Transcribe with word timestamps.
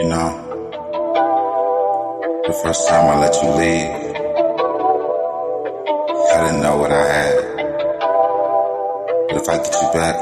You 0.00 0.08
know, 0.08 0.28
the 2.46 2.54
first 2.62 2.88
time 2.88 3.04
I 3.04 3.18
let 3.20 3.34
you 3.42 3.50
leave, 3.50 3.90
I 6.32 6.44
didn't 6.46 6.62
know 6.62 6.76
what 6.78 6.90
I 6.90 7.04
had. 7.04 7.36
But 9.28 9.36
if 9.36 9.46
I 9.46 9.56
get 9.58 9.74
you 9.76 9.88
back, 9.92 10.16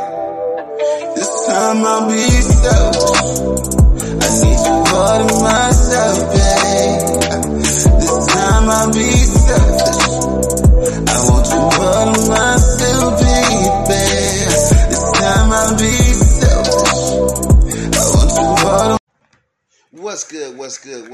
this 1.14 1.30
time 1.46 1.86
I'll 1.86 2.08
be 2.10 2.18
selfish. 2.58 3.22
I 4.18 4.28
need 4.42 4.60
you 4.66 4.74
more 4.90 5.16
than 5.22 5.30
myself, 5.46 6.37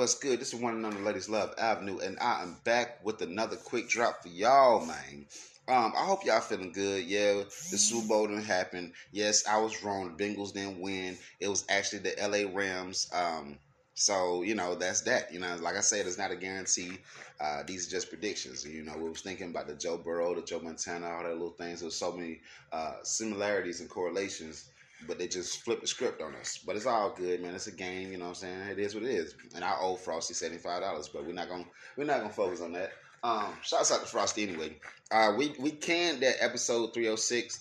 What's 0.04 0.16
good? 0.16 0.38
This 0.38 0.52
is 0.52 0.60
one 0.60 0.74
and 0.74 0.84
only 0.84 1.00
Ladies 1.00 1.30
Love 1.30 1.54
Avenue, 1.56 1.96
and 1.96 2.18
I 2.18 2.42
am 2.42 2.58
back 2.62 3.02
with 3.06 3.22
another 3.22 3.56
quick 3.56 3.88
drop 3.88 4.20
for 4.20 4.28
y'all, 4.28 4.84
man. 4.84 5.24
Um, 5.66 5.94
I 5.96 6.04
hope 6.04 6.26
y'all 6.26 6.42
feeling 6.42 6.72
good. 6.72 7.04
Yeah, 7.06 7.42
the 7.70 7.78
Super 7.78 8.06
Bowl 8.06 8.26
didn't 8.26 8.44
happen. 8.44 8.92
Yes, 9.12 9.46
I 9.48 9.56
was 9.62 9.82
wrong. 9.82 10.14
The 10.14 10.22
Bengals 10.22 10.52
didn't 10.52 10.78
win. 10.78 11.16
It 11.40 11.48
was 11.48 11.64
actually 11.70 12.00
the 12.00 12.14
LA 12.20 12.54
Rams. 12.54 13.10
Um, 13.14 13.56
so 13.94 14.42
you 14.42 14.54
know 14.54 14.74
that's 14.74 15.00
that. 15.04 15.32
You 15.32 15.40
know, 15.40 15.56
like 15.62 15.78
I 15.78 15.80
said, 15.80 16.06
it's 16.06 16.18
not 16.18 16.30
a 16.30 16.36
guarantee. 16.36 16.98
Uh, 17.40 17.62
these 17.66 17.88
are 17.88 17.90
just 17.90 18.10
predictions. 18.10 18.62
You 18.66 18.82
know, 18.82 18.98
we 18.98 19.08
was 19.08 19.22
thinking 19.22 19.48
about 19.48 19.68
the 19.68 19.74
Joe 19.74 19.96
Burrow, 19.96 20.34
the 20.34 20.42
Joe 20.42 20.60
Montana, 20.60 21.08
all 21.08 21.22
that 21.22 21.32
little 21.32 21.48
things. 21.48 21.80
There's 21.80 21.96
so 21.96 22.12
many 22.12 22.42
uh, 22.72 22.96
similarities 23.04 23.80
and 23.80 23.88
correlations 23.88 24.68
but 25.06 25.18
they 25.18 25.28
just 25.28 25.62
flipped 25.62 25.82
the 25.82 25.86
script 25.86 26.22
on 26.22 26.34
us. 26.36 26.58
But 26.64 26.76
it's 26.76 26.86
all 26.86 27.14
good, 27.14 27.40
man. 27.40 27.54
It's 27.54 27.66
a 27.66 27.72
game, 27.72 28.12
you 28.12 28.18
know 28.18 28.24
what 28.24 28.30
I'm 28.30 28.34
saying? 28.34 28.68
It 28.70 28.78
is 28.78 28.94
what 28.94 29.04
it 29.04 29.10
is. 29.10 29.34
And 29.54 29.64
I 29.64 29.74
owe 29.80 29.96
Frosty 29.96 30.34
seventy 30.34 30.60
five 30.60 30.82
dollars, 30.82 31.08
but 31.08 31.26
we're 31.26 31.32
not 31.32 31.48
gonna 31.48 31.66
we're 31.96 32.04
not 32.04 32.20
gonna 32.20 32.32
focus 32.32 32.60
on 32.60 32.72
that. 32.72 32.92
Um, 33.22 33.54
shouts 33.62 33.90
out 33.90 34.00
to 34.00 34.06
Frosty 34.06 34.42
anyway. 34.42 34.76
Uh, 35.10 35.32
we 35.36 35.54
we 35.58 35.70
canned 35.70 36.20
that 36.20 36.36
episode 36.40 36.92
306. 36.92 37.60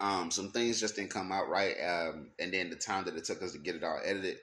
Um, 0.00 0.30
some 0.30 0.50
things 0.50 0.80
just 0.80 0.96
didn't 0.96 1.10
come 1.10 1.32
out 1.32 1.48
right, 1.48 1.74
um, 1.82 2.28
and 2.38 2.52
then 2.52 2.70
the 2.70 2.76
time 2.76 3.04
that 3.04 3.14
it 3.16 3.24
took 3.24 3.42
us 3.42 3.52
to 3.52 3.58
get 3.58 3.74
it 3.74 3.84
all 3.84 4.00
edited, 4.04 4.38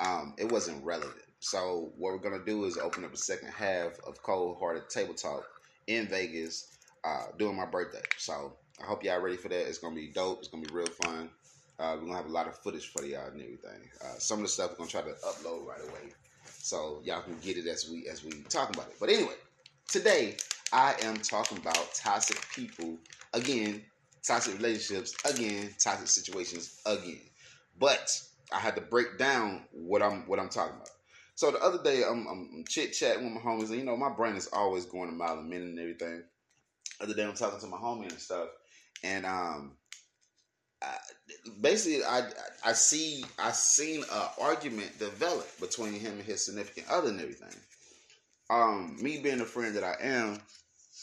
um, 0.00 0.34
it 0.38 0.50
wasn't 0.50 0.84
relevant. 0.84 1.20
So 1.40 1.92
what 1.96 2.12
we're 2.12 2.18
gonna 2.18 2.44
do 2.44 2.64
is 2.64 2.78
open 2.78 3.04
up 3.04 3.12
a 3.12 3.18
second 3.18 3.48
half 3.48 3.98
of 4.06 4.22
Cold 4.22 4.58
Hearted 4.58 4.88
Table 4.88 5.14
Talk 5.14 5.44
in 5.86 6.08
Vegas 6.08 6.74
uh, 7.04 7.26
during 7.38 7.56
my 7.56 7.66
birthday. 7.66 8.02
So 8.18 8.54
I 8.80 8.86
hope 8.86 9.04
y'all 9.04 9.20
ready 9.20 9.36
for 9.36 9.48
that. 9.48 9.68
It's 9.68 9.78
gonna 9.78 9.94
be 9.94 10.08
dope. 10.08 10.40
It's 10.40 10.48
gonna 10.48 10.66
be 10.66 10.74
real 10.74 10.86
fun. 10.86 11.30
Uh, 11.78 11.96
we're 11.98 12.06
gonna 12.06 12.16
have 12.16 12.26
a 12.26 12.32
lot 12.32 12.46
of 12.46 12.56
footage 12.58 12.88
for 12.88 13.04
y'all 13.04 13.26
and 13.26 13.40
everything. 13.40 13.88
Uh, 14.02 14.18
some 14.18 14.38
of 14.38 14.44
the 14.44 14.48
stuff 14.48 14.72
we're 14.72 14.78
gonna 14.78 14.90
try 14.90 15.02
to 15.02 15.14
upload 15.26 15.66
right 15.66 15.80
away, 15.82 16.12
so 16.48 17.00
y'all 17.04 17.22
can 17.22 17.38
get 17.40 17.56
it 17.56 17.66
as 17.66 17.88
we 17.90 18.06
as 18.08 18.24
we 18.24 18.30
talk 18.48 18.74
about 18.74 18.88
it. 18.88 18.96
But 18.98 19.10
anyway, 19.10 19.34
today 19.88 20.36
I 20.72 20.94
am 21.02 21.16
talking 21.16 21.58
about 21.58 21.94
toxic 21.94 22.44
people 22.54 22.98
again, 23.32 23.82
toxic 24.22 24.56
relationships 24.56 25.14
again, 25.24 25.74
toxic 25.78 26.08
situations 26.08 26.80
again. 26.86 27.20
But 27.78 28.10
I 28.52 28.58
had 28.58 28.74
to 28.76 28.80
break 28.80 29.18
down 29.18 29.64
what 29.72 30.02
I'm 30.02 30.26
what 30.26 30.38
I'm 30.38 30.48
talking 30.48 30.76
about. 30.76 30.90
So 31.36 31.50
the 31.50 31.58
other 31.58 31.82
day 31.82 32.02
I'm, 32.04 32.26
I'm 32.26 32.64
chit 32.68 32.92
chatting 32.92 33.24
with 33.24 33.42
my 33.42 33.50
homies, 33.50 33.70
and 33.70 33.78
you 33.78 33.84
know 33.84 33.96
my 33.96 34.10
brain 34.10 34.36
is 34.36 34.48
always 34.52 34.84
going 34.84 35.08
a 35.08 35.12
mile 35.12 35.38
a 35.38 35.42
minute 35.42 35.68
and 35.68 35.78
everything. 35.78 36.22
Other 37.00 37.14
day 37.14 37.24
I'm 37.24 37.34
talking 37.34 37.58
to 37.60 37.66
my 37.66 37.76
homie 37.76 38.08
and 38.08 38.20
stuff, 38.20 38.48
and 39.04 39.26
um, 39.26 39.76
basically 41.60 42.04
I 42.04 42.28
I 42.64 42.72
see 42.72 43.24
I 43.38 43.52
seen 43.52 44.02
a 44.10 44.28
argument 44.40 44.98
develop 44.98 45.46
between 45.60 45.92
him 45.92 46.14
and 46.14 46.22
his 46.22 46.44
significant 46.44 46.88
other 46.88 47.10
and 47.10 47.20
everything. 47.20 47.54
Um, 48.50 48.96
me 49.00 49.18
being 49.18 49.38
the 49.38 49.44
friend 49.44 49.74
that 49.76 49.84
I 49.84 49.96
am, 50.00 50.38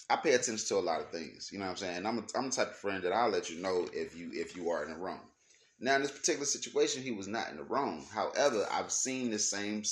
I 0.09 0.15
pay 0.17 0.33
attention 0.33 0.67
to 0.67 0.75
a 0.75 0.79
lot 0.79 1.01
of 1.01 1.09
things. 1.09 1.49
You 1.51 1.59
know 1.59 1.65
what 1.65 1.71
I'm 1.71 1.77
saying? 1.77 1.97
And 1.97 2.07
I'm 2.07 2.19
a, 2.19 2.23
I'm 2.35 2.49
the 2.49 2.55
type 2.55 2.69
of 2.69 2.75
friend 2.75 3.03
that 3.03 3.13
I'll 3.13 3.29
let 3.29 3.49
you 3.49 3.61
know 3.61 3.87
if 3.93 4.15
you 4.15 4.29
if 4.33 4.55
you 4.55 4.69
are 4.69 4.83
in 4.83 4.91
the 4.91 4.97
wrong. 4.97 5.21
Now 5.79 5.95
in 5.95 6.01
this 6.01 6.11
particular 6.11 6.45
situation, 6.45 7.01
he 7.01 7.11
was 7.11 7.27
not 7.27 7.49
in 7.49 7.57
the 7.57 7.63
wrong. 7.63 8.05
However, 8.13 8.67
I've 8.71 8.91
seen 8.91 9.31
the 9.31 9.39
same 9.39 9.83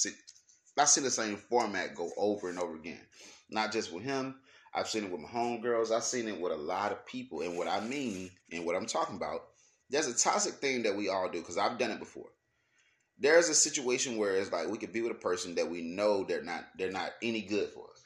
I've 0.78 0.90
seen 0.90 1.04
the 1.04 1.12
same 1.12 1.36
format 1.36 1.96
go 1.96 2.12
over 2.18 2.50
and 2.50 2.60
over 2.60 2.76
again. 2.76 3.02
Not 3.50 3.72
just 3.72 3.92
with 3.92 4.04
him. 4.04 4.36
I've 4.80 4.88
seen 4.88 5.04
it 5.04 5.12
with 5.12 5.22
my 5.22 5.28
homegirls. 5.28 5.92
I've 5.92 6.04
seen 6.04 6.28
it 6.28 6.40
with 6.40 6.54
a 6.54 6.58
lot 6.58 6.92
of 6.92 7.06
people. 7.06 7.42
And 7.42 7.58
what 7.58 7.68
I 7.68 7.82
mean 7.82 8.32
and 8.52 8.66
what 8.66 8.76
I'm 8.76 8.86
talking 8.86 9.18
about, 9.18 9.42
there's 9.90 10.08
a 10.08 10.18
toxic 10.18 10.56
thing 10.56 10.84
that 10.84 10.96
we 10.96 11.10
all 11.10 11.30
do 11.30 11.40
because 11.40 11.58
I've 11.58 11.78
done 11.78 11.92
it 11.92 12.00
before. 12.00 12.30
There's 13.18 13.50
a 13.50 13.56
situation 13.56 14.18
where 14.18 14.38
it's 14.38 14.52
like 14.52 14.70
we 14.70 14.78
could 14.78 14.94
be 14.94 15.02
with 15.02 15.12
a 15.12 15.16
person 15.16 15.56
that 15.56 15.70
we 15.70 15.82
know 15.82 16.24
they're 16.24 16.44
not 16.44 16.66
they're 16.78 16.92
not 16.92 17.12
any 17.22 17.42
good 17.42 17.70
for 17.70 17.84
us. 17.84 18.04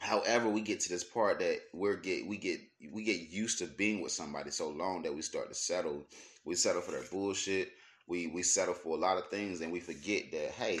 However, 0.00 0.48
we 0.48 0.60
get 0.60 0.80
to 0.80 0.88
this 0.88 1.04
part 1.04 1.38
that 1.38 1.60
we're 1.72 1.96
get 1.96 2.26
we 2.26 2.36
get 2.36 2.60
we 2.92 3.04
get 3.04 3.30
used 3.30 3.58
to 3.60 3.66
being 3.66 4.02
with 4.02 4.12
somebody 4.12 4.50
so 4.50 4.70
long 4.70 5.02
that 5.02 5.14
we 5.14 5.22
start 5.22 5.48
to 5.48 5.54
settle. 5.54 6.06
We 6.44 6.56
settle 6.56 6.82
for 6.82 6.90
their 6.90 7.04
bullshit. 7.10 7.70
We 8.08 8.26
we 8.26 8.42
settle 8.42 8.74
for 8.74 8.96
a 8.96 9.00
lot 9.00 9.18
of 9.18 9.28
things 9.28 9.60
and 9.60 9.72
we 9.72 9.80
forget 9.80 10.32
that 10.32 10.50
hey, 10.52 10.80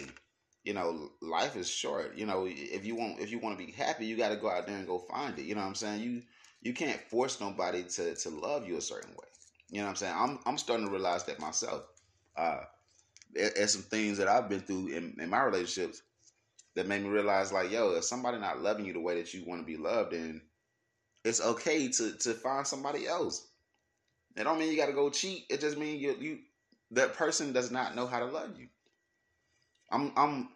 you 0.66 0.74
know, 0.74 1.12
life 1.22 1.56
is 1.56 1.70
short. 1.70 2.16
You 2.16 2.26
know, 2.26 2.46
if 2.48 2.84
you 2.84 2.96
want 2.96 3.20
if 3.20 3.30
you 3.30 3.38
want 3.38 3.56
to 3.56 3.64
be 3.64 3.70
happy, 3.70 4.04
you 4.04 4.16
got 4.16 4.30
to 4.30 4.36
go 4.36 4.50
out 4.50 4.66
there 4.66 4.76
and 4.76 4.86
go 4.86 4.98
find 4.98 5.38
it. 5.38 5.44
You 5.44 5.54
know 5.54 5.60
what 5.62 5.68
I'm 5.68 5.74
saying? 5.76 6.02
You 6.02 6.22
you 6.60 6.74
can't 6.74 7.00
force 7.00 7.40
nobody 7.40 7.84
to 7.84 8.16
to 8.16 8.30
love 8.30 8.66
you 8.68 8.76
a 8.76 8.80
certain 8.80 9.12
way. 9.12 9.28
You 9.70 9.78
know 9.78 9.84
what 9.84 9.90
I'm 9.90 9.96
saying? 9.96 10.14
I'm 10.16 10.38
I'm 10.44 10.58
starting 10.58 10.86
to 10.86 10.92
realize 10.92 11.24
that 11.24 11.38
myself. 11.40 11.84
Uh, 12.36 12.62
there's 13.32 13.72
some 13.72 13.82
things 13.82 14.18
that 14.18 14.28
I've 14.28 14.48
been 14.48 14.60
through 14.60 14.88
in, 14.88 15.16
in 15.20 15.30
my 15.30 15.42
relationships 15.42 16.02
that 16.74 16.86
made 16.88 17.02
me 17.02 17.08
realize, 17.08 17.52
like, 17.52 17.70
yo, 17.70 17.92
if 17.92 18.04
somebody 18.04 18.38
not 18.38 18.62
loving 18.62 18.86
you 18.86 18.92
the 18.92 19.00
way 19.00 19.16
that 19.16 19.32
you 19.34 19.44
want 19.46 19.60
to 19.60 19.66
be 19.66 19.76
loved, 19.76 20.12
then 20.12 20.42
it's 21.24 21.40
okay 21.40 21.88
to 21.88 22.12
to 22.18 22.34
find 22.34 22.66
somebody 22.66 23.06
else. 23.06 23.48
It 24.36 24.44
don't 24.44 24.58
mean 24.58 24.70
you 24.70 24.76
got 24.76 24.86
to 24.86 24.92
go 24.92 25.10
cheat. 25.10 25.46
It 25.50 25.60
just 25.60 25.78
means 25.78 26.02
you 26.02 26.16
you 26.20 26.38
that 26.92 27.14
person 27.14 27.52
does 27.52 27.70
not 27.70 27.94
know 27.94 28.06
how 28.06 28.20
to 28.20 28.26
love 28.26 28.58
you. 28.58 28.68
I'm 29.90 30.12
I'm 30.16 30.48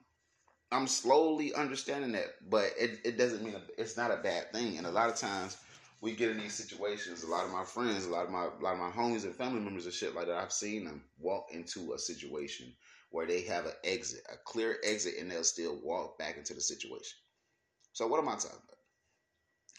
I'm 0.72 0.86
slowly 0.86 1.52
understanding 1.54 2.12
that, 2.12 2.26
but 2.48 2.70
it, 2.78 3.00
it 3.04 3.18
doesn't 3.18 3.42
mean 3.42 3.56
it's 3.76 3.96
not 3.96 4.12
a 4.12 4.16
bad 4.16 4.52
thing. 4.52 4.78
And 4.78 4.86
a 4.86 4.90
lot 4.90 5.08
of 5.08 5.16
times 5.16 5.56
we 6.00 6.12
get 6.12 6.30
in 6.30 6.38
these 6.38 6.54
situations. 6.54 7.24
A 7.24 7.28
lot 7.28 7.44
of 7.44 7.50
my 7.50 7.64
friends, 7.64 8.06
a 8.06 8.10
lot 8.10 8.24
of 8.24 8.30
my 8.30 8.44
a 8.44 8.62
lot 8.62 8.74
of 8.74 8.78
my 8.78 8.90
homies 8.90 9.24
and 9.24 9.34
family 9.34 9.60
members 9.60 9.84
and 9.84 9.94
shit 9.94 10.14
like 10.14 10.26
that. 10.26 10.36
I've 10.36 10.52
seen 10.52 10.84
them 10.84 11.02
walk 11.18 11.48
into 11.52 11.92
a 11.92 11.98
situation 11.98 12.72
where 13.10 13.26
they 13.26 13.42
have 13.42 13.66
an 13.66 13.72
exit, 13.82 14.22
a 14.32 14.36
clear 14.44 14.76
exit, 14.84 15.14
and 15.20 15.30
they'll 15.30 15.42
still 15.42 15.78
walk 15.82 16.18
back 16.18 16.36
into 16.36 16.54
the 16.54 16.60
situation. 16.60 17.18
So 17.92 18.06
what 18.06 18.20
am 18.20 18.28
I 18.28 18.34
talking 18.34 18.58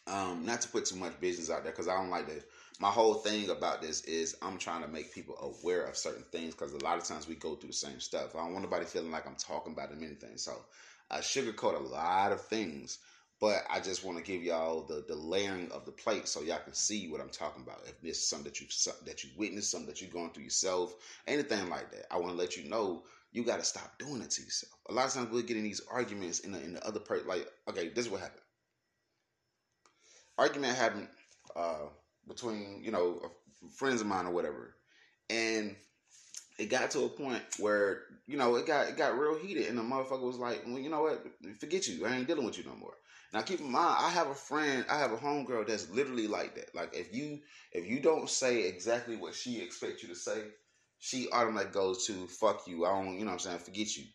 about? 0.05 0.21
Um, 0.31 0.45
not 0.45 0.61
to 0.61 0.67
put 0.67 0.85
too 0.85 0.97
much 0.97 1.19
business 1.21 1.49
out 1.49 1.63
there 1.63 1.71
because 1.71 1.87
I 1.87 1.95
don't 1.95 2.09
like 2.09 2.27
that. 2.27 2.43
My 2.81 2.89
whole 2.89 3.13
thing 3.13 3.51
about 3.51 3.79
this 3.79 4.01
is 4.05 4.35
I'm 4.41 4.57
trying 4.57 4.81
to 4.81 4.87
make 4.87 5.13
people 5.13 5.35
aware 5.39 5.85
of 5.85 5.95
certain 5.95 6.23
things 6.31 6.55
because 6.55 6.73
a 6.73 6.83
lot 6.83 6.97
of 6.97 7.03
times 7.03 7.27
we 7.27 7.35
go 7.35 7.53
through 7.53 7.69
the 7.69 7.73
same 7.73 7.99
stuff. 7.99 8.35
I 8.35 8.39
don't 8.39 8.53
want 8.53 8.63
nobody 8.63 8.85
feeling 8.85 9.11
like 9.11 9.27
I'm 9.27 9.35
talking 9.35 9.73
about 9.73 9.91
them 9.91 10.03
anything. 10.03 10.35
So 10.37 10.65
I 11.11 11.19
sugarcoat 11.19 11.79
a 11.79 11.83
lot 11.83 12.31
of 12.31 12.41
things, 12.41 12.97
but 13.39 13.65
I 13.69 13.81
just 13.81 14.03
want 14.03 14.17
to 14.17 14.23
give 14.23 14.41
y'all 14.41 14.81
the 14.81 15.05
the 15.07 15.13
layering 15.15 15.71
of 15.71 15.85
the 15.85 15.91
plate 15.91 16.27
so 16.27 16.41
y'all 16.41 16.57
can 16.57 16.73
see 16.73 17.07
what 17.07 17.21
I'm 17.21 17.29
talking 17.29 17.61
about. 17.61 17.83
If 17.85 18.01
this 18.01 18.17
is 18.17 18.27
something 18.27 18.45
that 18.51 18.59
you 18.59 18.65
that 19.05 19.23
you 19.23 19.29
witnessed, 19.37 19.69
something 19.69 19.87
that 19.87 20.01
you're 20.01 20.09
going 20.09 20.31
through 20.31 20.45
yourself, 20.45 20.95
anything 21.27 21.69
like 21.69 21.91
that, 21.91 22.11
I 22.11 22.17
want 22.17 22.31
to 22.31 22.37
let 22.37 22.57
you 22.57 22.67
know 22.67 23.03
you 23.31 23.43
got 23.43 23.59
to 23.59 23.65
stop 23.65 23.99
doing 23.99 24.23
it 24.23 24.31
to 24.31 24.41
yourself. 24.41 24.73
A 24.89 24.93
lot 24.93 25.05
of 25.05 25.13
times 25.13 25.29
we're 25.31 25.43
getting 25.43 25.61
these 25.63 25.81
arguments 25.91 26.39
in 26.39 26.51
the, 26.51 26.63
in 26.63 26.73
the 26.73 26.83
other 26.83 26.99
person. 26.99 27.27
Like, 27.27 27.47
okay, 27.69 27.89
this 27.89 28.07
is 28.07 28.11
what 28.11 28.21
happened. 28.21 28.41
Argument 30.39 30.75
happened 30.75 31.07
uh, 31.55 31.85
between 32.27 32.81
you 32.83 32.91
know 32.91 33.21
friends 33.75 34.01
of 34.01 34.07
mine 34.07 34.25
or 34.25 34.31
whatever, 34.31 34.75
and 35.29 35.75
it 36.57 36.69
got 36.69 36.91
to 36.91 37.05
a 37.05 37.09
point 37.09 37.41
where 37.59 38.03
you 38.27 38.37
know 38.37 38.55
it 38.55 38.67
got 38.67 38.89
it 38.89 38.97
got 38.97 39.17
real 39.17 39.37
heated, 39.37 39.67
and 39.67 39.77
the 39.77 39.81
motherfucker 39.81 40.21
was 40.21 40.37
like, 40.37 40.63
"Well, 40.65 40.79
you 40.79 40.89
know 40.89 41.01
what? 41.01 41.25
Forget 41.59 41.87
you. 41.87 42.05
I 42.05 42.15
ain't 42.15 42.27
dealing 42.27 42.45
with 42.45 42.57
you 42.57 42.63
no 42.63 42.75
more." 42.75 42.93
Now, 43.33 43.41
keep 43.41 43.61
in 43.61 43.71
mind, 43.71 43.95
I 43.97 44.09
have 44.09 44.27
a 44.27 44.35
friend, 44.35 44.85
I 44.89 44.97
have 44.99 45.13
a 45.13 45.17
homegirl 45.17 45.65
that's 45.65 45.89
literally 45.89 46.27
like 46.27 46.55
that. 46.55 46.75
Like, 46.75 46.93
if 46.93 47.13
you 47.15 47.39
if 47.71 47.87
you 47.87 47.99
don't 47.99 48.29
say 48.29 48.67
exactly 48.67 49.15
what 49.15 49.33
she 49.33 49.61
expects 49.61 50.03
you 50.03 50.09
to 50.09 50.15
say, 50.15 50.43
she 50.99 51.29
automatically 51.31 51.73
goes 51.73 52.05
to 52.07 52.27
"fuck 52.27 52.67
you." 52.67 52.85
I 52.85 52.89
don't, 52.89 53.17
you 53.17 53.25
know, 53.25 53.31
what 53.31 53.33
I'm 53.33 53.39
saying, 53.39 53.59
forget 53.59 53.95
you. 53.97 54.05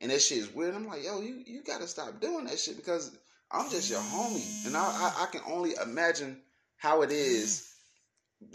And 0.00 0.10
that 0.10 0.22
shit 0.22 0.38
is 0.38 0.54
weird. 0.54 0.74
I'm 0.74 0.86
like, 0.86 1.04
yo, 1.04 1.20
you 1.20 1.42
you 1.46 1.62
gotta 1.62 1.86
stop 1.86 2.20
doing 2.20 2.46
that 2.46 2.58
shit 2.58 2.76
because 2.76 3.16
I'm 3.50 3.70
just 3.70 3.90
your 3.90 4.00
homie, 4.00 4.66
and 4.66 4.76
I 4.76 4.80
I, 4.80 5.24
I 5.24 5.26
can 5.26 5.42
only 5.46 5.74
imagine 5.82 6.40
how 6.82 7.02
it 7.02 7.12
is. 7.12 7.68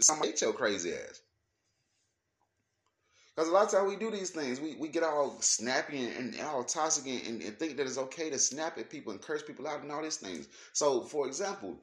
Somebody 0.00 0.30
hate 0.30 0.42
your 0.42 0.52
crazy 0.52 0.92
ass. 0.92 1.20
Because 3.34 3.48
a 3.48 3.52
lot 3.52 3.64
of 3.64 3.70
times 3.70 3.88
we 3.88 3.96
do 3.96 4.10
these 4.10 4.30
things, 4.30 4.60
we, 4.60 4.74
we 4.74 4.88
get 4.88 5.02
all 5.02 5.36
snappy 5.40 6.04
and, 6.04 6.34
and 6.34 6.40
all 6.42 6.62
toxic 6.62 7.06
and, 7.06 7.40
and, 7.40 7.58
think 7.58 7.76
that 7.76 7.86
it's 7.86 7.96
okay 7.96 8.28
to 8.28 8.38
snap 8.38 8.76
at 8.76 8.90
people 8.90 9.12
and 9.12 9.22
curse 9.22 9.42
people 9.42 9.66
out 9.66 9.80
and 9.80 9.90
all 9.90 10.02
these 10.02 10.16
things. 10.16 10.48
So, 10.72 11.02
for 11.02 11.26
example, 11.26 11.76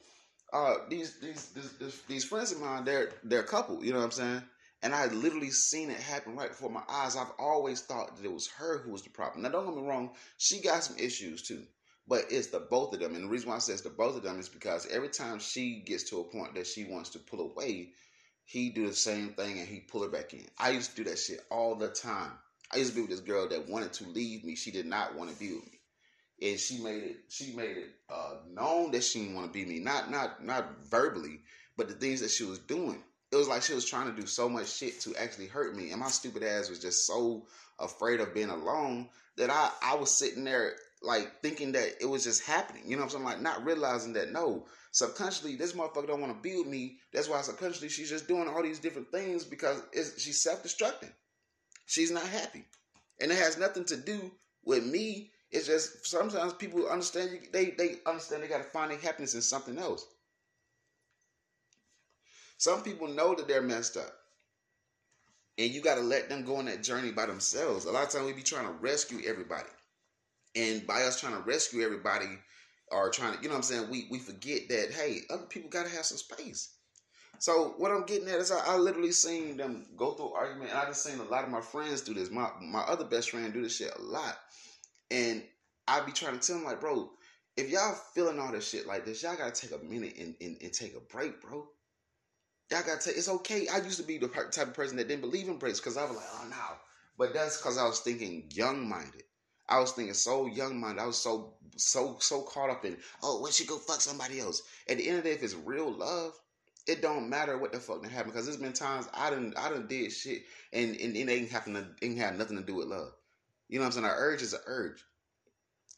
uh, 0.53 0.75
these, 0.89 1.18
these 1.19 1.50
these 1.80 2.01
these 2.07 2.25
friends 2.25 2.51
of 2.51 2.62
mine, 2.62 2.86
they're 2.86 3.09
they're 3.24 3.39
a 3.39 3.47
couple. 3.47 3.83
You 3.83 3.94
know 3.94 4.00
what 4.00 4.06
I'm 4.06 4.12
saying? 4.12 4.42
And 4.83 4.94
I 4.94 5.07
literally 5.07 5.50
seen 5.50 5.89
it 5.89 6.00
happen 6.00 6.36
right 6.36 6.50
before 6.50 6.69
my 6.69 6.83
eyes. 6.88 7.15
I've 7.15 7.31
always 7.39 7.81
thought 7.81 8.18
that 8.18 8.25
it 8.25 8.31
was 8.31 8.50
her 8.57 8.80
who 8.80 8.92
was 8.92 9.01
the 9.01 9.09
problem. 9.09 9.42
Now, 9.42 9.50
don't 9.50 9.65
get 9.65 9.81
me 9.81 9.88
wrong, 9.88 10.12
she 10.38 10.62
got 10.62 10.83
some 10.83 10.97
issues 10.97 11.42
too. 11.42 11.63
But 12.07 12.25
it's 12.30 12.48
the 12.48 12.60
both 12.60 12.94
of 12.94 13.00
them. 13.00 13.16
And 13.16 13.24
the 13.24 13.30
reason 13.30 13.50
why 13.50 13.56
I 13.56 13.60
say 13.60 13.74
it's 13.74 13.81
the 13.81 13.90
both 13.90 14.16
of 14.16 14.24
them 14.24 14.40
is 14.40 14.50
because 14.50 14.88
every 14.88 15.10
time 15.10 15.40
she 15.40 15.84
gets 15.86 16.04
to 16.10 16.19
a 16.19 16.24
point 16.24 16.54
that 16.56 16.68
she 16.68 16.84
wants 16.84 17.10
to 17.12 17.19
pull 17.19 17.42
away, 17.42 17.94
he 18.44 18.69
do 18.69 18.88
the 18.88 18.94
same 18.94 19.30
thing 19.30 19.60
and 19.60 19.68
he 19.68 19.80
pull 19.80 20.04
her 20.04 20.10
back 20.10 20.34
in. 20.34 20.46
I 20.60 20.69
used 20.69 20.92
to 20.92 21.04
do 21.04 21.10
that 21.10 21.18
shit 21.18 21.42
all 21.50 21.75
the 21.75 21.90
time. 21.90 22.31
I 22.72 22.78
used 22.78 22.92
to 22.92 22.96
be 22.96 23.02
with 23.02 23.10
this 23.10 23.19
girl 23.22 23.50
that 23.50 23.68
wanted 23.68 23.94
to 23.94 24.10
leave 24.10 24.44
me. 24.44 24.56
She 24.56 24.72
did 24.72 24.86
not 24.86 25.16
want 25.16 25.31
to 25.31 25.40
be 25.40 25.54
with 25.54 25.66
me. 25.66 25.80
And 26.42 26.60
she 26.60 26.80
made 26.80 27.04
it 27.04 27.18
she 27.30 27.54
made 27.54 27.78
it 27.78 27.96
uh, 28.10 28.36
known 28.52 28.92
that 28.92 29.04
she 29.04 29.19
didn't 29.19 29.36
want 29.36 29.48
to 29.48 29.54
be 29.54 29.66
me. 29.66 29.80
Not 29.80 30.12
not 30.12 30.44
not 30.44 30.86
verbally, 30.86 31.40
but 31.78 31.88
the 31.88 31.94
things 31.94 32.22
that 32.22 32.30
she 32.30 32.44
was 32.44 32.60
doing. 32.60 33.02
It 33.31 33.36
was 33.36 33.48
like 33.48 33.63
she 33.63 33.74
was 33.74 33.86
trying 33.90 34.13
to 34.13 34.22
do 34.22 34.28
so 34.28 34.48
much 34.48 34.72
shit 34.72 35.00
to 35.02 35.16
actually 35.16 35.48
hurt 35.48 35.75
me. 35.75 35.92
And 35.92 36.00
my 36.00 36.10
stupid 36.10 36.44
ass 36.44 36.69
was 36.69 36.80
just 36.80 37.07
so 37.07 37.48
afraid 37.80 38.19
of 38.19 38.34
being 38.34 38.50
alone 38.50 39.10
that 39.38 39.50
I, 39.50 39.72
I 39.81 39.96
was 39.96 40.18
sitting 40.18 40.44
there 40.44 40.75
like 41.01 41.42
thinking 41.42 41.71
that 41.74 41.95
it 42.01 42.06
was 42.06 42.24
just 42.24 42.44
happening. 42.44 42.83
You 42.86 42.95
know 42.95 43.03
what 43.03 43.13
I'm 43.15 43.24
saying? 43.24 43.24
Like 43.25 43.42
not 43.42 43.65
realizing 43.65 44.13
that 44.13 44.31
no, 44.31 44.65
subconsciously 44.92 45.56
this 45.56 45.74
motherfucker 45.74 46.07
don't 46.07 46.21
want 46.21 46.36
to 46.36 46.42
be 46.42 46.57
with 46.57 46.68
me. 46.68 46.97
That's 47.13 47.30
why 47.30 47.42
subconsciously 47.42 47.89
she's 47.89 48.09
just 48.09 48.27
doing 48.27 48.47
all 48.47 48.63
these 48.63 48.80
different 48.80 49.12
things 49.12 49.44
because 49.44 49.81
she's 50.18 50.42
self-destructing. 50.42 51.12
She's 51.86 52.12
not 52.12 52.27
happy, 52.27 52.65
and 53.21 53.31
it 53.31 53.38
has 53.38 53.57
nothing 53.57 53.86
to 53.86 53.97
do 53.97 54.31
with 54.63 54.86
me. 54.86 55.31
It's 55.51 55.68
just 55.68 56.07
sometimes 56.07 56.53
people 56.53 56.88
understand. 56.88 57.39
They 57.53 57.71
they 57.71 57.97
understand 58.06 58.44
they 58.44 58.47
got 58.47 58.57
to 58.57 58.63
find 58.63 58.92
their 58.92 58.97
happiness 58.97 59.36
in 59.36 59.42
something 59.42 59.77
else. 59.77 60.06
Some 62.57 62.81
people 62.83 63.07
know 63.07 63.36
that 63.36 63.47
they're 63.47 63.62
messed 63.62 63.97
up. 63.97 64.12
And 65.57 65.71
you 65.71 65.81
got 65.81 65.95
to 65.95 66.01
let 66.01 66.30
them 66.30 66.44
go 66.44 66.57
on 66.57 66.65
that 66.65 66.83
journey 66.83 67.12
by 67.12 67.25
themselves. 67.25 67.86
A 67.86 67.92
lot 67.92 68.03
of 68.03 68.09
times 68.09 68.25
we 68.25 68.33
be 68.33 68.42
trying 68.42 68.65
to 68.65 68.74
rescue 68.74 69.21
everybody. 69.25 69.69
And 70.56 70.86
by 70.88 71.04
us 71.04 71.19
trying 71.19 71.34
to 71.34 71.42
rescue 71.42 71.84
everybody 71.84 72.30
or 72.92 73.10
trying 73.10 73.36
to, 73.36 73.42
you 73.42 73.50
know 73.50 73.56
what 73.56 73.57
I'm 73.57 73.63
saying, 73.63 73.90
we, 73.90 74.07
we 74.10 74.19
forget 74.19 74.69
that, 74.69 74.92
hey, 74.92 75.22
other 75.30 75.46
people 75.48 75.69
got 75.69 75.86
to 75.86 75.92
have 75.92 76.06
some 76.06 76.18
space. 76.18 76.75
So 77.40 77.74
what 77.78 77.92
I'm 77.92 78.06
getting 78.06 78.30
at 78.30 78.40
is 78.40 78.52
I, 78.52 78.60
I, 78.66 78.78
literally 78.78 79.12
seen 79.12 79.57
them 79.57 79.88
go 79.98 80.13
through 80.13 80.31
argument, 80.31 80.72
and 80.72 80.80
I 80.80 80.86
just 80.86 81.04
seen 81.04 81.19
a 81.19 81.24
lot 81.24 81.44
of 81.44 81.50
my 81.50 81.62
friends 81.62 82.02
do 82.02 82.13
this. 82.13 82.31
My 82.31 82.50
my 82.62 82.80
other 82.80 83.04
best 83.04 83.30
friend 83.31 83.52
do 83.54 83.62
this 83.62 83.75
shit 83.75 83.94
a 83.94 84.02
lot, 84.02 84.38
and 85.12 85.44
I 85.88 86.00
be 86.02 86.12
trying 86.12 86.40
to 86.40 86.46
tell 86.46 86.56
them 86.56 86.66
like, 86.66 86.80
bro, 86.80 87.12
if 87.57 87.69
y'all 87.69 87.96
feeling 88.13 88.40
all 88.40 88.52
this 88.52 88.68
shit 88.68 88.88
like 88.88 89.06
this, 89.06 89.22
y'all 89.22 89.36
gotta 89.36 89.52
take 89.52 89.78
a 89.78 89.84
minute 89.84 90.16
and, 90.18 90.36
and, 90.42 90.57
and 90.62 90.74
take 90.74 90.96
a 90.96 91.00
break, 91.00 91.42
bro. 91.42 91.68
Y'all 92.72 92.81
gotta 92.86 93.02
take. 93.02 93.18
It's 93.18 93.30
okay. 93.30 93.68
I 93.68 93.78
used 93.78 94.00
to 94.00 94.06
be 94.06 94.18
the 94.18 94.28
type 94.28 94.68
of 94.68 94.74
person 94.74 94.98
that 94.98 95.07
didn't 95.07 95.22
believe 95.22 95.48
in 95.48 95.57
breaks 95.57 95.80
because 95.80 95.98
I 95.98 96.06
was 96.06 96.16
like, 96.16 96.25
oh 96.36 96.48
no, 96.50 96.78
but 97.18 97.34
that's 97.34 97.57
because 97.57 97.78
I 97.78 97.86
was 97.86 98.00
thinking 98.00 98.50
young 98.54 98.88
minded. 98.88 99.25
I 99.68 99.80
was 99.80 99.92
thinking 99.92 100.14
so 100.14 100.46
young 100.46 100.80
minded. 100.80 101.02
I 101.02 101.08
was 101.08 101.18
so 101.18 101.54
so 101.78 102.18
so 102.20 102.42
caught 102.42 102.70
up 102.70 102.86
in 102.86 102.98
oh 103.24 103.42
when 103.42 103.52
she 103.52 103.66
go 103.66 103.78
fuck 103.78 104.02
somebody 104.02 104.40
else. 104.40 104.62
At 104.88 104.98
the 104.98 105.08
end 105.08 105.18
of 105.18 105.24
the 105.24 105.30
day, 105.30 105.36
if 105.36 105.44
it's 105.44 105.56
real 105.56 105.92
love, 105.92 106.34
it 106.88 107.02
don't 107.02 107.30
matter 107.30 107.58
what 107.58 107.72
the 107.72 107.80
fuck 107.80 108.02
that 108.04 108.12
happened 108.12 108.34
because 108.34 108.46
there's 108.46 108.58
been 108.58 108.74
times 108.74 109.08
I 109.14 109.30
didn't 109.30 109.58
I 109.58 109.70
didn't 109.70 109.90
did 109.90 110.12
shit 110.12 110.44
and 110.72 110.96
and, 110.96 111.16
it 111.16 111.30
ain't 111.30 111.52
having 111.52 111.84
ain't 112.02 112.18
have 112.20 112.38
nothing 112.38 112.58
to 112.58 112.64
do 112.64 112.76
with 112.76 112.88
love. 112.88 113.12
You 113.68 113.80
know 113.80 113.86
what 113.86 113.88
I'm 113.88 114.04
saying? 114.04 114.06
Our 114.06 114.18
urge 114.18 114.42
is 114.42 114.54
an 114.54 114.60
urge. 114.68 115.04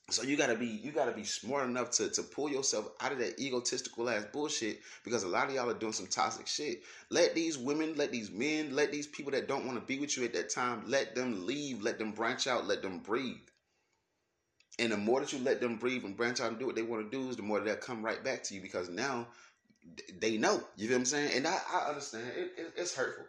So 0.10 0.24
you 0.24 0.38
gotta 0.38 0.56
be 0.56 0.68
you 0.68 0.94
gotta 0.94 1.12
be 1.12 1.26
smart 1.26 1.68
enough 1.68 1.92
to, 1.92 2.10
to 2.10 2.24
pull 2.24 2.50
yourself 2.50 2.88
out 3.02 3.12
of 3.12 3.20
that 3.20 3.38
egotistical 3.38 4.10
ass 4.10 4.26
bullshit 4.32 4.80
because 5.04 5.24
a 5.24 5.28
lot 5.28 5.50
of 5.50 5.56
y'all 5.56 5.70
are 5.70 5.74
doing 5.74 5.92
some 5.92 6.08
toxic 6.08 6.48
shit. 6.48 6.84
Let 7.10 7.36
these 7.36 7.58
women, 7.58 7.96
let 7.98 8.14
these 8.14 8.32
men, 8.32 8.74
let 8.74 8.94
these 8.94 9.08
people 9.08 9.34
that 9.34 9.50
don't 9.50 9.66
want 9.66 9.78
to 9.78 9.86
be 9.86 10.00
with 10.00 10.16
you 10.16 10.24
at 10.24 10.32
that 10.34 10.50
time, 10.50 10.84
let 10.88 11.14
them 11.14 11.46
leave, 11.46 11.82
let 11.82 12.00
them 12.00 12.14
branch 12.14 12.48
out, 12.48 12.66
let 12.66 12.82
them 12.82 13.00
breathe. 13.00 13.36
And 14.80 14.92
the 14.92 14.98
more 14.98 15.20
that 15.20 15.34
you 15.34 15.40
let 15.40 15.60
them 15.60 15.78
breathe 15.78 16.06
and 16.06 16.16
branch 16.16 16.40
out 16.40 16.50
and 16.50 16.60
do 16.60 16.68
what 16.68 16.76
they 16.76 16.84
want 16.84 17.10
to 17.10 17.18
do, 17.18 17.30
is 17.30 17.36
the 17.36 17.42
more 17.42 17.60
they'll 17.60 17.76
come 17.76 18.04
right 18.04 18.24
back 18.24 18.44
to 18.44 18.56
you 18.56 18.62
because 18.62 18.90
now 18.90 19.28
they 20.20 20.38
know. 20.38 20.62
You 20.76 20.88
feel 20.88 20.98
what 20.98 21.02
I'm 21.02 21.06
saying? 21.06 21.32
And 21.36 21.48
I, 21.48 21.58
I 21.74 21.90
understand 21.90 22.26
it, 22.36 22.52
it, 22.58 22.74
it's 22.78 22.96
hurtful. 22.96 23.26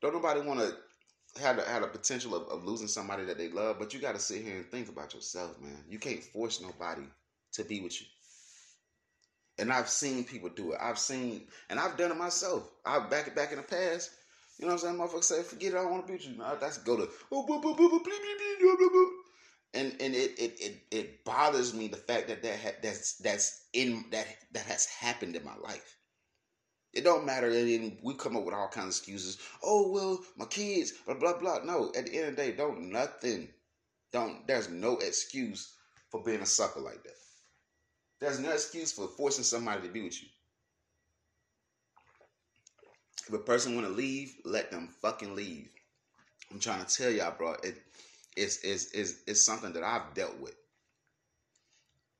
Don't 0.00 0.14
nobody 0.14 0.40
want 0.40 0.60
to 0.60 1.40
have 1.40 1.58
a, 1.58 1.62
had 1.62 1.82
a 1.82 1.86
potential 1.86 2.34
of, 2.34 2.48
of 2.48 2.64
losing 2.64 2.88
somebody 2.88 3.24
that 3.24 3.38
they 3.38 3.48
love, 3.48 3.78
but 3.78 3.94
you 3.94 4.00
got 4.00 4.14
to 4.14 4.20
sit 4.20 4.42
here 4.42 4.56
and 4.56 4.66
think 4.70 4.88
about 4.88 5.14
yourself, 5.14 5.58
man. 5.60 5.84
You 5.88 5.98
can't 5.98 6.22
force 6.22 6.60
nobody 6.60 7.06
to 7.52 7.64
be 7.64 7.80
with 7.80 8.00
you. 8.00 8.06
And 9.58 9.72
I've 9.72 9.88
seen 9.88 10.24
people 10.24 10.48
do 10.48 10.72
it. 10.72 10.78
I've 10.80 10.98
seen, 10.98 11.46
and 11.70 11.78
I've 11.78 11.96
done 11.96 12.10
it 12.10 12.16
myself. 12.16 12.70
I 12.84 12.98
back 13.00 13.34
back 13.36 13.52
in 13.52 13.58
the 13.58 13.62
past. 13.62 14.10
You 14.62 14.68
know 14.68 14.74
what 14.74 14.84
I'm 14.84 14.96
saying? 14.96 15.00
Motherfucker 15.00 15.24
say, 15.24 15.42
forget 15.42 15.72
it, 15.72 15.76
I 15.76 15.82
don't 15.82 15.90
want 15.90 16.06
to 16.06 16.12
be 16.12 16.18
with 16.18 16.28
you. 16.28 16.36
No, 16.36 16.54
that's 16.54 16.78
go 16.78 16.96
to 16.96 17.08
Oh, 17.32 19.10
and 19.74 19.92
and 20.00 20.14
it, 20.14 20.38
it 20.38 20.60
it 20.60 20.82
it 20.92 21.24
bothers 21.24 21.74
me 21.74 21.88
the 21.88 21.96
fact 21.96 22.28
that 22.28 22.44
that 22.44 22.60
ha- 22.60 22.78
that's 22.80 23.16
that's 23.16 23.66
in 23.72 24.04
that 24.12 24.24
that 24.52 24.64
has 24.66 24.86
happened 24.86 25.34
in 25.34 25.44
my 25.44 25.56
life. 25.56 25.96
It 26.92 27.02
don't 27.02 27.26
matter. 27.26 27.48
And 27.50 27.98
we 28.04 28.14
come 28.14 28.36
up 28.36 28.44
with 28.44 28.54
all 28.54 28.68
kinds 28.68 28.84
of 28.84 28.90
excuses. 28.90 29.38
Oh 29.64 29.90
well, 29.90 30.20
my 30.36 30.44
kids, 30.44 30.92
blah 31.06 31.16
blah 31.16 31.38
blah. 31.40 31.64
No, 31.64 31.90
at 31.96 32.06
the 32.06 32.16
end 32.16 32.28
of 32.28 32.36
the 32.36 32.42
day, 32.42 32.52
don't 32.52 32.92
nothing. 32.92 33.48
Don't. 34.12 34.46
There's 34.46 34.70
no 34.70 34.98
excuse 34.98 35.74
for 36.08 36.22
being 36.22 36.40
a 36.40 36.46
sucker 36.46 36.78
like 36.78 37.02
that. 37.02 37.16
There's 38.20 38.38
no 38.38 38.52
excuse 38.52 38.92
for 38.92 39.08
forcing 39.08 39.42
somebody 39.42 39.88
to 39.88 39.92
be 39.92 40.02
with 40.02 40.22
you. 40.22 40.28
If 43.28 43.32
a 43.32 43.38
person 43.38 43.74
want 43.74 43.86
to 43.86 43.92
leave, 43.92 44.34
let 44.44 44.70
them 44.70 44.88
fucking 45.00 45.34
leave. 45.34 45.68
I'm 46.50 46.60
trying 46.60 46.84
to 46.84 46.94
tell 46.94 47.10
y'all, 47.10 47.34
bro. 47.36 47.54
It, 47.62 47.76
it's, 48.36 48.58
it's, 48.64 48.92
it's, 48.92 49.14
it's 49.26 49.44
something 49.44 49.72
that 49.72 49.82
I've 49.82 50.14
dealt 50.14 50.38
with. 50.40 50.54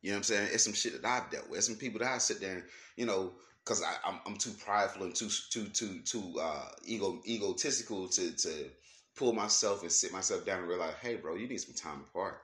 You 0.01 0.11
know 0.11 0.17
what 0.17 0.19
I'm 0.19 0.25
saying? 0.25 0.49
It's 0.53 0.65
some 0.65 0.73
shit 0.73 1.01
that 1.01 1.09
I've 1.09 1.31
dealt 1.31 1.49
with. 1.49 1.59
It's 1.59 1.67
some 1.67 1.77
people 1.77 2.01
that 2.01 2.13
I 2.13 2.19
sit 2.19 2.41
there 2.41 2.55
and, 2.55 2.65
you 2.97 3.07
know, 3.07 3.33
because 3.65 3.83
I'm 4.05 4.19
I'm 4.27 4.37
too 4.37 4.51
prideful 4.65 5.05
and 5.05 5.15
too 5.15 5.29
too 5.51 5.67
too 5.67 6.01
too 6.05 6.35
uh, 6.41 6.69
ego 6.85 7.21
egotistical 7.27 8.09
to 8.09 8.33
to 8.33 8.71
pull 9.17 9.33
myself 9.33 9.83
and 9.83 9.93
sit 9.93 10.13
myself 10.13 10.45
down 10.45 10.61
and 10.61 10.69
realize, 10.69 10.95
hey, 11.01 11.17
bro, 11.17 11.37
you 11.37 11.47
need 11.47 11.59
some 11.61 11.75
time 11.75 12.05
apart. 12.11 12.41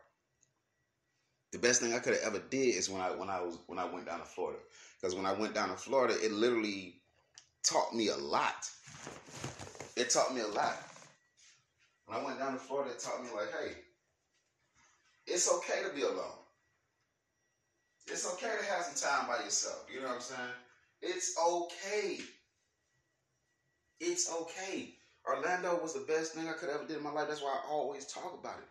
The 1.50 1.58
best 1.58 1.80
thing 1.80 1.94
I 1.94 1.98
could 1.98 2.14
have 2.14 2.22
ever 2.22 2.38
did 2.38 2.76
is 2.76 2.88
when 2.88 3.00
I 3.00 3.10
when 3.10 3.28
I 3.28 3.40
was 3.40 3.58
when 3.66 3.78
I 3.78 3.84
went 3.86 4.06
down 4.06 4.20
to 4.20 4.24
Florida, 4.24 4.60
because 5.00 5.14
when 5.14 5.26
I 5.26 5.32
went 5.32 5.54
down 5.54 5.70
to 5.70 5.76
Florida, 5.76 6.14
it 6.22 6.30
literally 6.30 7.00
taught 7.68 7.94
me 7.94 8.08
a 8.08 8.16
lot. 8.16 8.68
It 9.96 10.10
taught 10.10 10.34
me 10.34 10.40
a 10.40 10.46
lot. 10.46 10.76
When 12.06 12.18
I 12.18 12.24
went 12.24 12.38
down 12.38 12.52
to 12.52 12.58
Florida, 12.58 12.92
it 12.92 13.00
taught 13.00 13.22
me 13.22 13.30
like, 13.34 13.50
hey, 13.60 13.72
it's 15.26 15.52
okay 15.52 15.82
to 15.86 15.94
be 15.94 16.02
alone. 16.02 16.38
It's 18.06 18.26
okay 18.34 18.50
to 18.58 18.72
have 18.72 18.84
some 18.84 19.10
time 19.10 19.28
by 19.28 19.44
yourself. 19.44 19.84
You 19.92 20.00
know 20.00 20.06
what 20.06 20.16
I'm 20.16 20.20
saying? 20.20 20.40
It's 21.02 21.36
okay. 21.38 22.18
It's 24.00 24.32
okay. 24.32 24.94
Orlando 25.26 25.78
was 25.82 25.92
the 25.92 26.06
best 26.06 26.32
thing 26.32 26.48
I 26.48 26.52
could 26.52 26.70
ever 26.70 26.86
did 26.86 26.96
in 26.96 27.02
my 27.02 27.12
life. 27.12 27.28
That's 27.28 27.42
why 27.42 27.60
I 27.62 27.70
always 27.70 28.06
talk 28.06 28.38
about 28.40 28.58
it. 28.58 28.68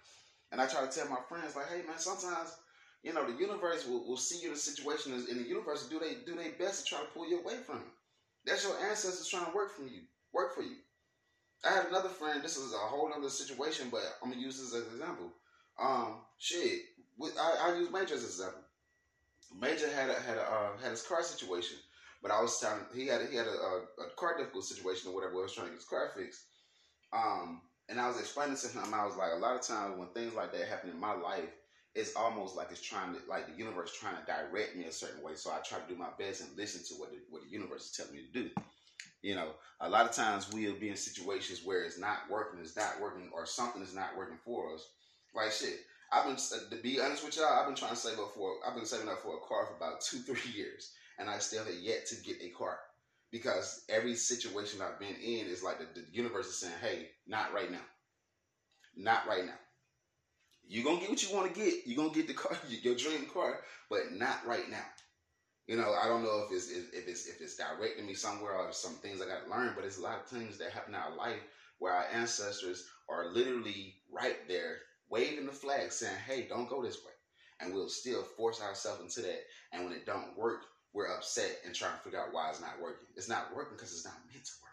And 0.51 0.60
I 0.60 0.66
try 0.66 0.82
to 0.82 0.92
tell 0.92 1.08
my 1.10 1.20
friends, 1.30 1.56
like, 1.56 1.68
hey 1.68 1.86
man, 1.86 2.00
sometimes, 2.00 2.56
you 3.04 3.13
know, 3.13 3.30
the 3.30 3.38
universe 3.38 3.86
will, 3.86 4.08
will 4.08 4.18
see 4.18 4.42
you 4.42 4.48
in 4.48 4.56
a 4.56 4.58
situation 4.58 5.13
and 5.13 5.27
the 5.27 5.48
universe 5.48 5.88
do 5.88 6.00
they 6.00 6.16
do 6.25 6.36
their 6.36 6.54
best 6.58 6.88
to 6.88 6.96
try 6.96 7.00
to 7.01 7.12
pull 7.13 7.30
you 7.30 7.42
away 7.42 7.58
from 7.58 7.77
it. 7.77 7.97
That's 8.48 8.63
your 8.63 8.80
ancestors 8.80 9.27
trying 9.27 9.46
to 9.46 9.56
work 9.56 9.75
from 9.75 9.88
you, 9.88 10.01
work 10.34 10.56
for 10.56 10.62
you. 10.62 10.77
I 11.66 11.74
had 11.74 11.88
another 11.88 12.10
friend, 12.10 12.42
this 12.42 12.56
is 12.56 12.74
a 12.74 12.77
whole 12.77 13.12
other 13.13 13.30
situation, 13.30 13.89
but 13.92 14.01
I'm 14.24 14.30
gonna 14.30 14.42
use 14.42 14.58
this 14.58 14.74
as 14.74 14.88
an 14.88 14.94
example. 14.94 15.34
Um, 15.80 16.22
shit. 16.38 16.82
I, 17.22 17.70
I 17.70 17.77
use 17.77 17.92
Major 17.92 18.16
as 18.16 18.24
an 18.24 18.30
example. 18.30 18.62
Major 19.60 19.89
had 19.89 20.10
a 20.10 20.13
had 20.13 20.38
a 20.38 20.42
uh, 20.42 20.77
had 20.82 20.92
his 20.92 21.01
car 21.01 21.24
situation. 21.24 21.77
But 22.22 22.32
I 22.32 22.42
was 22.42 22.60
telling 22.60 22.82
he 22.96 23.08
had 23.08 23.22
a, 23.22 23.27
he 23.27 23.36
had 23.36 23.48
a, 23.48 24.01
a, 24.01 24.10
car 24.18 24.38
difficult 24.38 24.66
situation 24.66 25.12
or 25.12 25.16
whatever. 25.16 25.36
I 25.39 25.44
was 25.44 25.54
trying 25.54 25.68
to 25.68 25.72
get 25.74 25.80
his 25.80 25.88
car 25.88 26.12
fixed. 26.16 26.46
Um, 27.13 27.62
and 27.89 28.00
I 28.01 28.08
was 28.08 28.20
explaining 28.20 28.58
to 28.58 28.68
him, 28.68 28.94
I 28.94 29.06
was 29.06 29.16
like, 29.16 29.32
a 29.34 29.39
lot 29.39 29.56
of 29.56 29.62
times 29.62 29.98
when 29.98 30.10
things 30.10 30.34
like 30.34 30.51
that 30.51 30.68
happen 30.68 30.89
in 30.89 31.00
my 31.00 31.13
life, 31.13 31.50
it's 31.98 32.16
almost 32.16 32.56
like 32.56 32.68
it's 32.72 32.82
trying 32.82 33.13
to 33.13 33.20
like 33.27 33.48
the 33.48 33.58
universe 33.58 33.92
trying 34.00 34.16
to 34.16 34.25
direct 34.25 34.75
me 34.75 34.86
a 34.86 34.92
certain 34.92 35.24
way. 35.24 35.34
So 35.36 35.51
I 35.51 35.60
try 35.60 35.80
to 35.80 35.94
do 35.94 36.00
my 36.00 36.10
best 36.20 36.42
and 36.42 36.56
listen 36.56 36.84
to 36.88 37.01
what 37.01 37.12
the, 37.12 37.18
what 37.30 37.44
the 37.44 37.50
universe 37.50 37.86
is 37.86 37.92
telling 37.92 38.13
me 38.13 38.22
to 38.22 38.44
do. 38.44 38.50
You 39.24 39.36
know, 39.36 39.50
a 39.82 39.89
lot 39.89 40.06
of 40.06 40.12
times 40.16 40.51
we'll 40.54 40.80
be 40.80 40.89
in 40.89 40.96
situations 40.96 41.62
where 41.66 41.84
it's 41.84 42.00
not 42.00 42.30
working, 42.30 42.60
it's 42.62 42.77
not 42.77 43.01
working, 43.01 43.30
or 43.34 43.46
something 43.46 43.82
is 43.82 43.96
not 43.96 44.16
working 44.16 44.38
for 44.46 44.74
us. 44.74 44.88
Like 45.34 45.51
shit, 45.51 45.80
I've 46.12 46.25
been 46.25 46.36
uh, 46.36 46.70
to 46.70 46.82
be 46.82 47.01
honest 47.01 47.25
with 47.25 47.36
y'all, 47.36 47.60
I've 47.60 47.66
been 47.66 47.75
trying 47.75 47.92
to 47.92 47.98
save 47.98 48.20
up 48.20 48.32
for 48.36 48.54
I've 48.66 48.75
been 48.75 48.86
saving 48.86 49.10
up 49.10 49.24
for 49.24 49.36
a 49.36 49.48
car 49.48 49.66
for 49.66 49.75
about 49.75 50.01
two 50.01 50.20
three 50.20 50.51
years 50.56 50.92
and 51.18 51.30
I 51.30 51.39
still 51.39 51.63
have 51.63 51.74
yet 51.74 52.06
to 52.08 52.16
get 52.24 52.42
a 52.42 52.50
car 52.50 52.77
because 53.32 53.84
every 53.89 54.16
situation 54.16 54.82
I've 54.82 55.00
been 55.00 55.16
in 55.16 55.48
is 55.48 55.63
like 55.63 55.80
the, 55.80 56.01
the 56.01 56.06
universe 56.12 56.48
is 56.48 56.58
saying, 56.58 56.74
"Hey, 56.82 57.10
not 57.27 57.54
right 57.54 57.72
now, 57.72 57.86
not 58.96 59.27
right 59.27 59.46
now. 59.46 59.60
You're 60.68 60.84
gonna 60.84 61.00
get 61.00 61.10
what 61.10 61.24
you 61.24 61.30
want 61.32 61.48
to 61.54 61.54
get. 61.62 61.76
You're 61.86 61.96
gonna 61.98 62.10
get 62.10 62.28
the 62.28 62.34
car, 62.34 62.58
your 62.68 62.96
dream 62.96 63.26
car, 63.26 63.60
but 63.90 64.12
not 64.12 64.38
right 64.46 64.68
now." 64.70 64.86
You 65.68 65.76
know, 65.76 65.94
I 65.94 66.08
don't 66.08 66.24
know 66.24 66.40
if 66.40 66.52
it's 66.52 66.68
if 66.68 67.08
it's 67.08 67.26
if 67.26 67.42
it's 67.42 67.56
directing 67.56 68.06
me 68.06 68.14
somewhere 68.14 68.54
or 68.56 68.72
some 68.72 68.96
things 68.96 69.22
I 69.22 69.26
got 69.26 69.44
to 69.44 69.50
learn, 69.50 69.74
but 69.76 69.84
it's 69.86 69.98
a 69.98 70.02
lot 70.02 70.18
of 70.18 70.26
things 70.26 70.58
that 70.58 70.72
happen 70.72 70.94
in 70.94 71.00
our 71.00 71.12
life 71.12 71.44
where 71.80 71.94
our 71.94 72.06
ancestors 72.10 72.84
are 73.10 73.26
literally 73.26 73.94
right 74.10 74.38
there 74.48 74.80
waving 75.10 75.46
the 75.46 75.52
flag, 75.52 75.92
saying, 75.92 76.18
"Hey, 76.18 76.44
don't 76.44 76.68
go 76.68 76.82
this 76.82 76.98
way," 77.04 77.12
and 77.60 77.72
we'll 77.74 77.88
still 77.90 78.24
force 78.24 78.60
ourselves 78.62 79.02
into 79.02 79.22
that. 79.22 79.42
And 79.72 79.84
when 79.84 79.94
it 79.94 80.06
don't 80.06 80.36
work, 80.36 80.66
we're 80.94 81.08
upset 81.08 81.56
and 81.64 81.74
trying 81.76 81.94
to 81.94 82.00
figure 82.00 82.20
out 82.20 82.32
why 82.32 82.50
it's 82.50 82.60
not 82.60 82.78
working. 82.80 83.08
It's 83.16 83.28
not 83.28 83.50
working 83.52 83.76
because 83.76 83.92
it's 83.92 84.06
not 84.06 84.20
meant 84.32 84.46
to 84.46 84.52
work. 84.62 84.72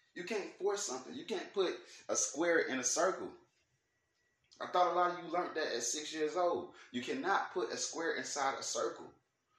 You 0.00 0.06
can't 0.26 0.52
force 0.60 0.82
something. 0.82 1.14
You 1.14 1.24
can't 1.24 1.52
put 1.54 1.74
a 2.08 2.16
square 2.16 2.60
in 2.60 2.78
a 2.78 2.84
circle. 2.84 3.28
I 4.60 4.66
thought 4.66 4.92
a 4.92 4.96
lot 4.96 5.10
of 5.10 5.18
you 5.24 5.32
learned 5.32 5.54
that 5.54 5.74
at 5.74 5.82
six 5.82 6.14
years 6.14 6.36
old. 6.36 6.68
You 6.92 7.02
cannot 7.02 7.52
put 7.52 7.72
a 7.72 7.76
square 7.76 8.16
inside 8.16 8.54
a 8.58 8.62
circle. 8.62 9.06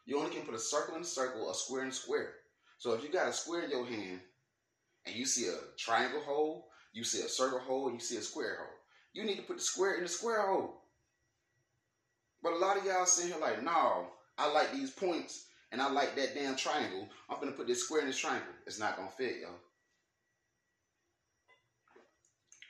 You 0.05 0.17
only 0.17 0.31
can 0.31 0.45
put 0.45 0.55
a 0.55 0.59
circle 0.59 0.95
in 0.95 1.01
a 1.01 1.05
circle, 1.05 1.49
a 1.51 1.53
square 1.53 1.83
in 1.83 1.89
a 1.89 1.93
square. 1.93 2.33
So 2.77 2.93
if 2.93 3.03
you 3.03 3.09
got 3.09 3.27
a 3.27 3.33
square 3.33 3.63
in 3.63 3.71
your 3.71 3.85
hand 3.85 4.19
and 5.05 5.15
you 5.15 5.25
see 5.25 5.47
a 5.47 5.57
triangle 5.77 6.21
hole, 6.21 6.67
you 6.93 7.03
see 7.03 7.21
a 7.23 7.29
circle 7.29 7.59
hole, 7.59 7.87
and 7.87 7.95
you 7.95 7.99
see 7.99 8.17
a 8.17 8.21
square 8.21 8.57
hole, 8.57 8.75
you 9.13 9.23
need 9.23 9.37
to 9.37 9.43
put 9.43 9.57
the 9.57 9.63
square 9.63 9.95
in 9.95 10.03
the 10.03 10.09
square 10.09 10.41
hole. 10.47 10.81
But 12.41 12.53
a 12.53 12.57
lot 12.57 12.77
of 12.77 12.85
y'all 12.85 13.05
sitting 13.05 13.31
here 13.31 13.41
like, 13.41 13.63
no, 13.63 14.07
I 14.37 14.51
like 14.51 14.71
these 14.71 14.91
points 14.91 15.47
and 15.71 15.81
I 15.81 15.91
like 15.91 16.15
that 16.15 16.33
damn 16.33 16.55
triangle. 16.55 17.07
I'm 17.29 17.39
gonna 17.39 17.51
put 17.51 17.67
this 17.67 17.83
square 17.83 18.01
in 18.01 18.07
this 18.07 18.17
triangle. 18.17 18.53
It's 18.65 18.79
not 18.79 18.95
gonna 18.95 19.09
fit, 19.09 19.37
y'all. 19.41 19.51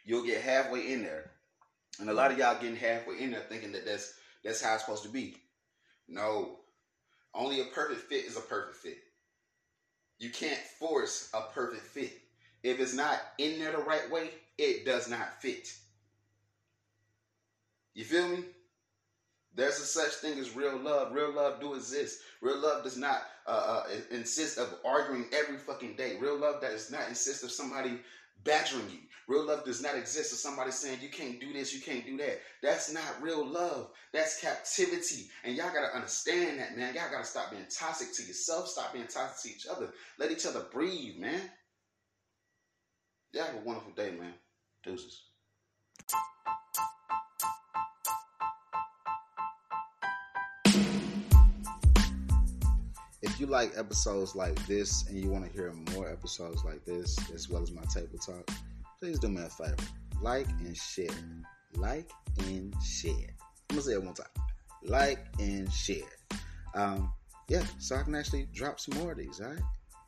You'll 0.07 0.25
get 0.25 0.41
halfway 0.41 0.91
in 0.93 1.03
there 1.03 1.31
and 1.99 2.09
a 2.09 2.13
lot 2.13 2.31
of 2.31 2.37
y'all 2.37 2.59
getting 2.59 2.75
halfway 2.77 3.19
in 3.19 3.31
there 3.31 3.41
thinking 3.41 3.73
that 3.73 3.85
that's 3.85 4.13
that's 4.43 4.61
how 4.61 4.73
it's 4.75 4.85
supposed 4.85 5.03
to 5.03 5.09
be. 5.09 5.35
No. 6.07 6.59
Only 7.33 7.59
a 7.59 7.65
perfect 7.65 8.01
fit 8.01 8.25
is 8.25 8.37
a 8.37 8.41
perfect 8.41 8.77
fit. 8.77 8.97
You 10.17 10.29
can't 10.29 10.59
force 10.79 11.29
a 11.33 11.41
perfect 11.53 11.83
fit. 11.83 12.13
If 12.63 12.79
it's 12.79 12.93
not 12.93 13.19
in 13.37 13.59
there 13.59 13.71
the 13.71 13.79
right 13.79 14.09
way, 14.09 14.29
it 14.57 14.85
does 14.85 15.09
not 15.09 15.41
fit. 15.41 15.71
You 17.93 18.05
feel 18.05 18.27
me? 18.29 18.43
There's 19.53 19.79
a 19.79 19.85
such 19.85 20.13
thing 20.13 20.39
as 20.39 20.55
real 20.55 20.77
love. 20.77 21.13
Real 21.13 21.33
love 21.33 21.59
do 21.59 21.73
exist. 21.73 22.19
Real 22.41 22.59
love 22.59 22.83
does 22.83 22.97
not 22.97 23.23
uh, 23.45 23.83
uh, 23.83 23.83
insist 24.11 24.57
of 24.57 24.73
arguing 24.85 25.25
every 25.33 25.57
fucking 25.57 25.95
day. 25.95 26.17
Real 26.19 26.37
love 26.37 26.61
does 26.61 26.91
not 26.91 27.09
insist 27.09 27.43
of 27.43 27.51
somebody 27.51 27.99
badgering 28.43 28.89
you. 28.89 28.99
Real 29.27 29.45
love 29.45 29.65
does 29.65 29.81
not 29.81 29.97
exist 29.97 30.31
of 30.31 30.37
somebody 30.37 30.71
saying 30.71 30.99
you 31.01 31.09
can't 31.09 31.39
do 31.41 31.51
this, 31.51 31.73
you 31.73 31.81
can't 31.81 32.05
do 32.05 32.15
that. 32.17 32.39
That's 32.63 32.91
not 32.93 33.21
real 33.21 33.45
love. 33.45 33.89
That's 34.13 34.39
captivity. 34.39 35.27
And 35.43 35.55
y'all 35.55 35.73
gotta 35.73 35.93
understand 35.93 36.59
that, 36.59 36.77
man. 36.77 36.95
Y'all 36.95 37.11
gotta 37.11 37.25
stop 37.25 37.51
being 37.51 37.65
toxic 37.69 38.13
to 38.13 38.23
yourself, 38.23 38.69
stop 38.69 38.93
being 38.93 39.07
toxic 39.07 39.51
to 39.51 39.57
each 39.57 39.67
other. 39.67 39.89
Let 40.17 40.31
each 40.31 40.45
other 40.45 40.65
breathe, 40.71 41.17
man. 41.17 41.41
Y'all 43.33 43.45
have 43.45 43.55
a 43.55 43.65
wonderful 43.65 43.91
day, 43.91 44.11
man. 44.11 44.33
Deuces. 44.83 45.23
If 53.37 53.41
you 53.41 53.45
like 53.45 53.77
episodes 53.77 54.33
like 54.33 54.55
this 54.65 55.07
and 55.07 55.15
you 55.15 55.29
want 55.29 55.45
to 55.45 55.51
hear 55.51 55.71
more 55.93 56.09
episodes 56.09 56.65
like 56.65 56.83
this, 56.85 57.15
as 57.31 57.47
well 57.47 57.61
as 57.61 57.71
my 57.71 57.83
table 57.83 58.17
talk, 58.17 58.49
please 58.99 59.19
do 59.19 59.27
me 59.27 59.43
a 59.43 59.47
favor. 59.47 59.75
Like 60.23 60.47
and 60.57 60.75
share. 60.75 61.05
Like 61.75 62.09
and 62.47 62.73
share. 62.81 63.11
I'm 63.13 63.75
gonna 63.75 63.81
say 63.83 63.91
it 63.93 64.03
one 64.03 64.15
time. 64.15 64.25
Like 64.81 65.23
and 65.37 65.71
share. 65.71 66.01
Um, 66.73 67.13
yeah, 67.47 67.63
so 67.77 67.97
I 67.97 68.01
can 68.01 68.15
actually 68.15 68.47
drop 68.55 68.79
some 68.79 68.97
more 68.97 69.11
of 69.11 69.19
these, 69.19 69.39
alright? 69.39 69.61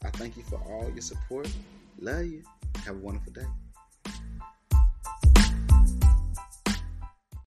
I 0.03 0.09
thank 0.09 0.35
you 0.35 0.41
for 0.41 0.59
all 0.67 0.89
your 0.89 1.03
support. 1.03 1.47
Love 1.99 2.25
you. 2.25 2.41
Have 2.83 2.95
a 2.95 2.99
wonderful 2.99 3.31
day. 3.31 3.45